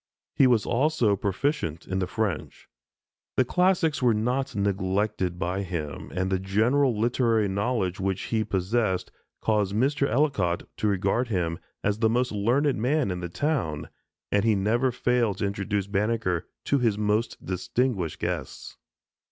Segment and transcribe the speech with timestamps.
[0.33, 2.67] He was also proficient in the French.
[3.37, 9.11] The classics were not neglected by him, and the general literary knowledge which he possessed
[9.41, 10.09] caused Mr.
[10.09, 13.89] Ellicott to regard him as the most learned man in the town,
[14.31, 18.77] and he never failed to introduce Banneker to his most distinguished guests.